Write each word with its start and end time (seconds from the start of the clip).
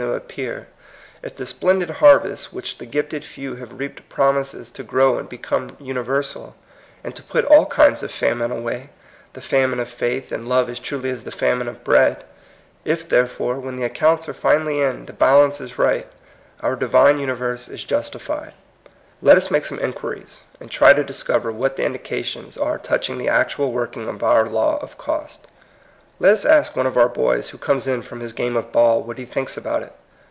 101 0.00 0.18
to 0.18 0.24
appear; 0.24 0.68
if 1.22 1.36
the 1.36 1.44
splendid 1.44 1.90
harvest 1.90 2.54
which 2.54 2.78
the 2.78 2.86
gifted 2.86 3.22
few 3.22 3.56
have 3.56 3.78
reaped 3.78 4.08
promises 4.08 4.70
to 4.70 4.82
grow 4.82 5.18
and 5.18 5.28
become 5.28 5.76
universal, 5.78 6.56
and 7.04 7.14
to 7.14 7.22
put 7.22 7.44
all 7.44 7.66
kinds 7.66 8.02
of 8.02 8.10
famine 8.10 8.50
away, 8.50 8.88
the 9.34 9.42
famine 9.42 9.78
of 9.78 9.90
faith 9.90 10.32
and 10.32 10.48
love 10.48 10.70
as 10.70 10.78
truly 10.78 11.10
as 11.10 11.24
the 11.24 11.30
famine 11.30 11.68
of 11.68 11.84
bread; 11.84 12.24
if, 12.82 13.06
therefore, 13.06 13.56
when 13.56 13.76
the 13.76 13.82
accounts 13.84 14.26
are 14.26 14.32
finally 14.32 14.80
in, 14.80 15.04
the 15.04 15.12
balance 15.12 15.60
is 15.60 15.76
right,— 15.78 16.06
our 16.62 16.76
Divine 16.76 17.18
universe 17.18 17.68
is 17.68 17.84
justified. 17.84 18.54
Let 19.20 19.36
us 19.36 19.50
make 19.50 19.66
some 19.66 19.80
inquiries, 19.80 20.40
and 20.58 20.70
try 20.70 20.94
to 20.94 21.04
discover 21.04 21.52
what 21.52 21.76
the 21.76 21.84
indications 21.84 22.56
are 22.56 22.78
touching 22.78 23.18
the 23.18 23.28
actual 23.28 23.70
working 23.70 24.08
of 24.08 24.22
our 24.22 24.46
law 24.46 24.78
of 24.80 24.96
cost. 24.96 25.46
Let 26.22 26.34
us 26.34 26.44
ask 26.44 26.76
one 26.76 26.86
of 26.86 26.98
our 26.98 27.08
boys 27.08 27.48
who 27.48 27.56
comes 27.56 27.86
in 27.86 28.02
from 28.02 28.20
his 28.20 28.34
game 28.34 28.54
of 28.54 28.70
ball 28.72 29.00
what 29.02 29.16
he 29.16 29.24
thinks 29.24 29.56
about 29.56 29.82
it. 29.82 29.92